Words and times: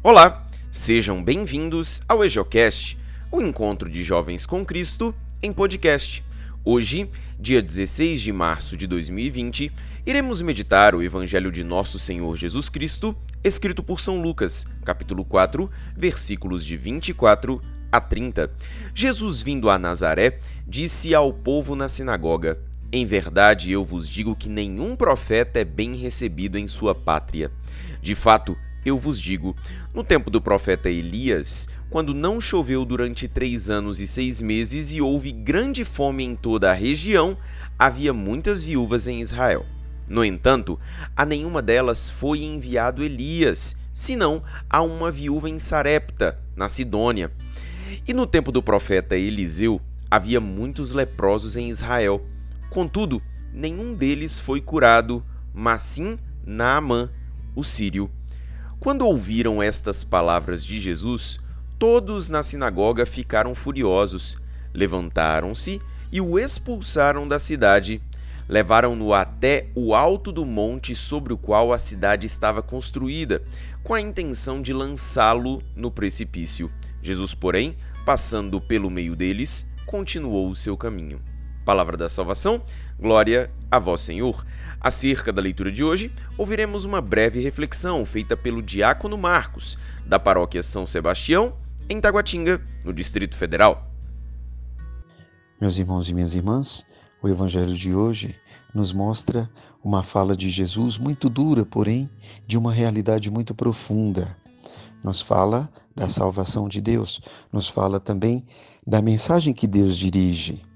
Olá, 0.00 0.46
sejam 0.70 1.24
bem-vindos 1.24 2.02
ao 2.08 2.24
EJOcast, 2.24 2.96
o 3.32 3.42
encontro 3.42 3.90
de 3.90 4.04
jovens 4.04 4.46
com 4.46 4.64
Cristo 4.64 5.12
em 5.42 5.52
podcast. 5.52 6.24
Hoje, 6.64 7.10
dia 7.36 7.60
16 7.60 8.20
de 8.20 8.32
março 8.32 8.76
de 8.76 8.86
2020, 8.86 9.72
iremos 10.06 10.40
meditar 10.40 10.94
o 10.94 11.02
Evangelho 11.02 11.50
de 11.50 11.64
Nosso 11.64 11.98
Senhor 11.98 12.36
Jesus 12.36 12.68
Cristo, 12.68 13.14
escrito 13.42 13.82
por 13.82 13.98
São 13.98 14.22
Lucas, 14.22 14.68
capítulo 14.84 15.24
4, 15.24 15.68
versículos 15.96 16.64
de 16.64 16.76
24 16.76 17.60
a 17.90 18.00
30. 18.00 18.52
Jesus, 18.94 19.42
vindo 19.42 19.68
a 19.68 19.80
Nazaré, 19.80 20.38
disse 20.64 21.12
ao 21.12 21.32
povo 21.32 21.74
na 21.74 21.88
sinagoga: 21.88 22.60
Em 22.92 23.04
verdade 23.04 23.72
eu 23.72 23.84
vos 23.84 24.08
digo 24.08 24.36
que 24.36 24.48
nenhum 24.48 24.94
profeta 24.94 25.58
é 25.58 25.64
bem 25.64 25.96
recebido 25.96 26.56
em 26.56 26.68
sua 26.68 26.94
pátria. 26.94 27.50
De 28.00 28.14
fato, 28.14 28.56
eu 28.84 28.98
vos 28.98 29.20
digo: 29.20 29.56
no 29.92 30.04
tempo 30.04 30.30
do 30.30 30.40
profeta 30.40 30.88
Elias, 30.88 31.68
quando 31.90 32.14
não 32.14 32.40
choveu 32.40 32.84
durante 32.84 33.28
três 33.28 33.70
anos 33.70 34.00
e 34.00 34.06
seis 34.06 34.40
meses 34.40 34.92
e 34.92 35.00
houve 35.00 35.32
grande 35.32 35.84
fome 35.84 36.24
em 36.24 36.36
toda 36.36 36.70
a 36.70 36.74
região, 36.74 37.36
havia 37.78 38.12
muitas 38.12 38.62
viúvas 38.62 39.06
em 39.06 39.20
Israel. 39.20 39.64
No 40.08 40.24
entanto, 40.24 40.78
a 41.14 41.26
nenhuma 41.26 41.60
delas 41.60 42.08
foi 42.08 42.42
enviado 42.42 43.04
Elias, 43.04 43.76
senão 43.92 44.42
a 44.68 44.80
uma 44.82 45.10
viúva 45.10 45.50
em 45.50 45.58
Sarepta, 45.58 46.38
na 46.56 46.68
Sidônia. 46.68 47.30
E 48.06 48.14
no 48.14 48.26
tempo 48.26 48.50
do 48.50 48.62
profeta 48.62 49.16
Eliseu, 49.16 49.80
havia 50.10 50.40
muitos 50.40 50.92
leprosos 50.92 51.56
em 51.56 51.68
Israel. 51.68 52.24
Contudo, 52.70 53.22
nenhum 53.52 53.94
deles 53.94 54.38
foi 54.38 54.60
curado, 54.60 55.22
mas 55.52 55.82
sim 55.82 56.18
Naamã, 56.44 57.10
o 57.54 57.62
sírio. 57.62 58.10
Quando 58.80 59.02
ouviram 59.02 59.60
estas 59.60 60.04
palavras 60.04 60.64
de 60.64 60.78
Jesus, 60.78 61.40
todos 61.80 62.28
na 62.28 62.44
sinagoga 62.44 63.04
ficaram 63.04 63.52
furiosos, 63.52 64.38
levantaram-se 64.72 65.82
e 66.12 66.20
o 66.20 66.38
expulsaram 66.38 67.26
da 67.26 67.40
cidade. 67.40 68.00
Levaram-no 68.48 69.12
até 69.12 69.64
o 69.74 69.94
alto 69.94 70.30
do 70.30 70.46
monte 70.46 70.94
sobre 70.94 71.32
o 71.32 71.38
qual 71.38 71.72
a 71.72 71.78
cidade 71.78 72.24
estava 72.24 72.62
construída, 72.62 73.42
com 73.82 73.94
a 73.94 74.00
intenção 74.00 74.62
de 74.62 74.72
lançá-lo 74.72 75.60
no 75.74 75.90
precipício. 75.90 76.70
Jesus, 77.02 77.34
porém, 77.34 77.76
passando 78.06 78.60
pelo 78.60 78.88
meio 78.88 79.16
deles, 79.16 79.70
continuou 79.86 80.48
o 80.48 80.56
seu 80.56 80.76
caminho. 80.76 81.20
Palavra 81.68 81.98
da 81.98 82.08
salvação, 82.08 82.62
glória 82.98 83.50
a 83.70 83.78
vós, 83.78 84.00
Senhor. 84.00 84.42
Acerca 84.80 85.30
da 85.30 85.42
leitura 85.42 85.70
de 85.70 85.84
hoje, 85.84 86.10
ouviremos 86.38 86.86
uma 86.86 86.98
breve 86.98 87.40
reflexão 87.40 88.06
feita 88.06 88.34
pelo 88.34 88.62
diácono 88.62 89.18
Marcos, 89.18 89.76
da 90.06 90.18
paróquia 90.18 90.62
São 90.62 90.86
Sebastião, 90.86 91.58
em 91.86 92.00
Taguatinga, 92.00 92.58
no 92.82 92.90
Distrito 92.90 93.36
Federal. 93.36 93.86
Meus 95.60 95.76
irmãos 95.76 96.08
e 96.08 96.14
minhas 96.14 96.34
irmãs, 96.34 96.86
o 97.22 97.28
evangelho 97.28 97.76
de 97.76 97.94
hoje 97.94 98.34
nos 98.74 98.90
mostra 98.90 99.46
uma 99.84 100.02
fala 100.02 100.34
de 100.34 100.48
Jesus 100.48 100.96
muito 100.96 101.28
dura, 101.28 101.66
porém 101.66 102.08
de 102.46 102.56
uma 102.56 102.72
realidade 102.72 103.30
muito 103.30 103.54
profunda. 103.54 104.34
Nos 105.04 105.20
fala 105.20 105.68
da 105.94 106.08
salvação 106.08 106.66
de 106.66 106.80
Deus, 106.80 107.20
nos 107.52 107.68
fala 107.68 108.00
também 108.00 108.42
da 108.86 109.02
mensagem 109.02 109.52
que 109.52 109.66
Deus 109.66 109.98
dirige. 109.98 110.66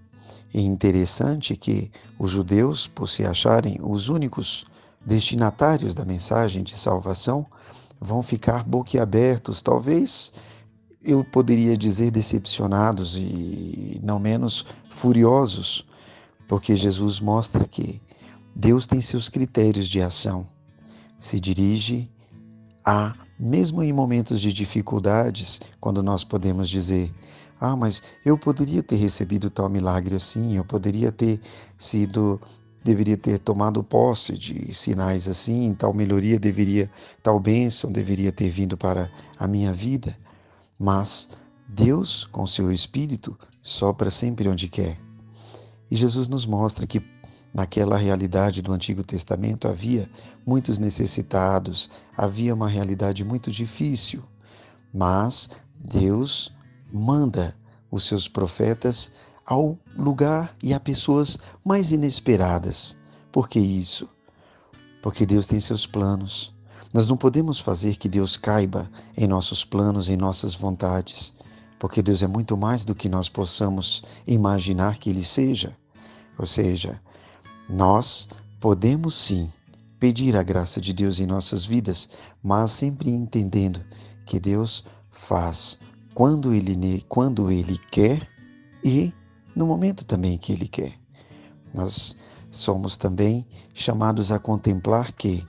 É 0.54 0.60
interessante 0.60 1.56
que 1.56 1.90
os 2.18 2.30
judeus, 2.30 2.86
por 2.86 3.08
se 3.08 3.24
acharem 3.24 3.78
os 3.82 4.08
únicos 4.08 4.66
destinatários 5.04 5.94
da 5.94 6.04
mensagem 6.04 6.62
de 6.62 6.76
salvação, 6.76 7.46
vão 8.00 8.22
ficar 8.22 8.64
boquiabertos, 8.64 9.62
talvez 9.62 10.32
eu 11.04 11.24
poderia 11.24 11.76
dizer 11.76 12.10
decepcionados 12.10 13.16
e 13.16 14.00
não 14.02 14.18
menos 14.18 14.64
furiosos, 14.88 15.86
porque 16.46 16.76
Jesus 16.76 17.18
mostra 17.18 17.66
que 17.66 18.00
Deus 18.54 18.86
tem 18.86 19.00
seus 19.00 19.28
critérios 19.28 19.88
de 19.88 20.00
ação. 20.02 20.46
Se 21.18 21.40
dirige 21.40 22.10
a, 22.84 23.14
mesmo 23.38 23.82
em 23.82 23.92
momentos 23.92 24.40
de 24.40 24.52
dificuldades, 24.52 25.60
quando 25.80 26.02
nós 26.02 26.24
podemos 26.24 26.68
dizer, 26.68 27.12
ah, 27.64 27.76
mas 27.76 28.02
eu 28.24 28.36
poderia 28.36 28.82
ter 28.82 28.96
recebido 28.96 29.48
tal 29.48 29.68
milagre 29.68 30.16
assim, 30.16 30.56
eu 30.56 30.64
poderia 30.64 31.12
ter 31.12 31.40
sido, 31.78 32.40
deveria 32.82 33.16
ter 33.16 33.38
tomado 33.38 33.84
posse 33.84 34.36
de 34.36 34.74
sinais 34.74 35.28
assim, 35.28 35.72
tal 35.72 35.94
melhoria 35.94 36.40
deveria, 36.40 36.90
tal 37.22 37.38
bênção 37.38 37.92
deveria 37.92 38.32
ter 38.32 38.50
vindo 38.50 38.76
para 38.76 39.08
a 39.38 39.46
minha 39.46 39.72
vida. 39.72 40.18
Mas 40.76 41.30
Deus, 41.68 42.24
com 42.32 42.44
seu 42.48 42.72
Espírito, 42.72 43.38
sopra 43.62 44.10
sempre 44.10 44.48
onde 44.48 44.68
quer. 44.68 44.98
E 45.88 45.94
Jesus 45.94 46.26
nos 46.26 46.44
mostra 46.44 46.84
que 46.84 47.00
naquela 47.54 47.96
realidade 47.96 48.60
do 48.60 48.72
Antigo 48.72 49.04
Testamento 49.04 49.68
havia 49.68 50.10
muitos 50.44 50.80
necessitados, 50.80 51.88
havia 52.16 52.54
uma 52.54 52.68
realidade 52.68 53.22
muito 53.22 53.52
difícil. 53.52 54.20
Mas 54.92 55.48
Deus 55.78 56.52
manda 56.92 57.56
os 57.90 58.04
seus 58.04 58.28
profetas 58.28 59.10
ao 59.44 59.78
lugar 59.96 60.54
e 60.62 60.72
a 60.72 60.80
pessoas 60.80 61.38
mais 61.64 61.90
inesperadas. 61.90 62.96
Por 63.30 63.48
que 63.48 63.58
isso? 63.58 64.08
Porque 65.02 65.26
Deus 65.26 65.46
tem 65.46 65.60
seus 65.60 65.86
planos. 65.86 66.54
Nós 66.92 67.08
não 67.08 67.16
podemos 67.16 67.58
fazer 67.58 67.96
que 67.96 68.08
Deus 68.08 68.36
caiba 68.36 68.90
em 69.16 69.26
nossos 69.26 69.64
planos, 69.64 70.08
em 70.08 70.16
nossas 70.16 70.54
vontades, 70.54 71.32
porque 71.78 72.02
Deus 72.02 72.22
é 72.22 72.26
muito 72.26 72.56
mais 72.56 72.84
do 72.84 72.94
que 72.94 73.08
nós 73.08 73.28
possamos 73.28 74.04
imaginar 74.26 74.98
que 74.98 75.10
Ele 75.10 75.24
seja. 75.24 75.76
Ou 76.38 76.46
seja, 76.46 77.00
nós 77.68 78.28
podemos 78.60 79.14
sim 79.14 79.50
pedir 79.98 80.36
a 80.36 80.42
graça 80.42 80.80
de 80.80 80.92
Deus 80.92 81.18
em 81.18 81.26
nossas 81.26 81.64
vidas, 81.64 82.08
mas 82.42 82.72
sempre 82.72 83.10
entendendo 83.10 83.80
que 84.26 84.38
Deus 84.38 84.84
faz 85.10 85.78
quando 86.14 86.52
ele, 86.52 87.04
quando 87.08 87.50
ele 87.50 87.78
quer 87.90 88.28
e 88.84 89.12
no 89.54 89.66
momento 89.66 90.04
também 90.04 90.38
que 90.38 90.52
ele 90.52 90.68
quer. 90.68 90.98
Nós 91.72 92.16
somos 92.50 92.96
também 92.96 93.46
chamados 93.74 94.30
a 94.30 94.38
contemplar 94.38 95.12
que 95.12 95.46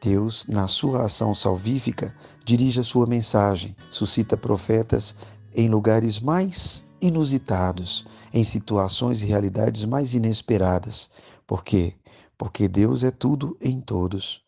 Deus, 0.00 0.46
na 0.46 0.68
sua 0.68 1.04
ação 1.04 1.34
salvífica, 1.34 2.14
dirige 2.44 2.80
a 2.80 2.84
sua 2.84 3.06
mensagem, 3.06 3.76
suscita 3.90 4.36
profetas 4.36 5.14
em 5.54 5.68
lugares 5.68 6.20
mais 6.20 6.86
inusitados, 7.00 8.06
em 8.32 8.44
situações 8.44 9.22
e 9.22 9.26
realidades 9.26 9.84
mais 9.84 10.14
inesperadas. 10.14 11.10
Por 11.46 11.64
quê? 11.64 11.94
Porque 12.36 12.68
Deus 12.68 13.02
é 13.02 13.10
tudo 13.10 13.56
em 13.60 13.80
todos. 13.80 14.40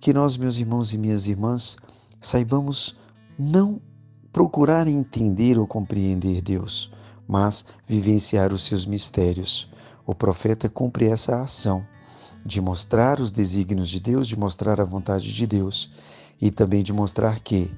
Que 0.00 0.12
nós, 0.12 0.36
meus 0.36 0.58
irmãos 0.58 0.92
e 0.92 0.98
minhas 0.98 1.28
irmãs, 1.28 1.76
saibamos 2.20 2.96
não 3.38 3.80
procurar 4.34 4.88
entender 4.88 5.56
ou 5.56 5.64
compreender 5.64 6.42
Deus, 6.42 6.90
mas 7.24 7.64
vivenciar 7.86 8.52
os 8.52 8.64
seus 8.64 8.84
mistérios. 8.84 9.70
O 10.04 10.12
profeta 10.12 10.68
cumpre 10.68 11.06
essa 11.06 11.40
ação 11.40 11.86
de 12.44 12.60
mostrar 12.60 13.20
os 13.20 13.30
desígnios 13.30 13.88
de 13.88 14.00
Deus, 14.00 14.26
de 14.26 14.36
mostrar 14.36 14.80
a 14.80 14.84
vontade 14.84 15.32
de 15.32 15.46
Deus 15.46 15.88
e 16.42 16.50
também 16.50 16.82
de 16.82 16.92
mostrar 16.92 17.38
que 17.38 17.70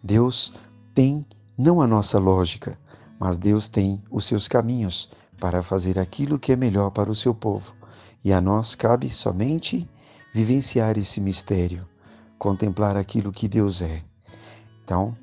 Deus 0.00 0.54
tem 0.94 1.26
não 1.58 1.82
a 1.82 1.86
nossa 1.86 2.16
lógica, 2.16 2.78
mas 3.18 3.36
Deus 3.36 3.66
tem 3.66 4.00
os 4.08 4.24
seus 4.24 4.46
caminhos 4.46 5.10
para 5.40 5.64
fazer 5.64 5.98
aquilo 5.98 6.38
que 6.38 6.52
é 6.52 6.56
melhor 6.56 6.92
para 6.92 7.10
o 7.10 7.14
seu 7.14 7.34
povo. 7.34 7.74
E 8.24 8.32
a 8.32 8.40
nós 8.40 8.76
cabe 8.76 9.10
somente 9.10 9.90
vivenciar 10.32 10.96
esse 10.96 11.20
mistério, 11.20 11.84
contemplar 12.38 12.96
aquilo 12.96 13.32
que 13.32 13.48
Deus 13.48 13.82
é. 13.82 14.04
Então, 14.84 15.16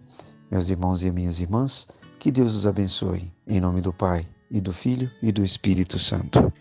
meus 0.51 0.69
irmãos 0.69 1.01
e 1.01 1.11
minhas 1.11 1.39
irmãs, 1.39 1.87
que 2.19 2.29
Deus 2.29 2.53
os 2.53 2.67
abençoe. 2.67 3.31
Em 3.47 3.61
nome 3.61 3.79
do 3.79 3.93
Pai, 3.93 4.27
e 4.51 4.59
do 4.59 4.73
Filho 4.73 5.09
e 5.23 5.31
do 5.31 5.45
Espírito 5.45 5.97
Santo. 5.97 6.51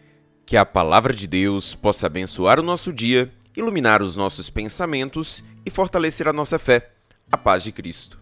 Que 0.46 0.56
a 0.56 0.64
palavra 0.64 1.12
de 1.12 1.26
Deus 1.26 1.74
possa 1.74 2.06
abençoar 2.06 2.60
o 2.60 2.62
nosso 2.62 2.92
dia, 2.92 3.32
iluminar 3.56 4.00
os 4.00 4.14
nossos 4.14 4.48
pensamentos 4.48 5.42
e 5.66 5.70
fortalecer 5.70 6.28
a 6.28 6.32
nossa 6.32 6.58
fé. 6.58 6.92
A 7.30 7.36
paz 7.36 7.64
de 7.64 7.72
Cristo. 7.72 8.20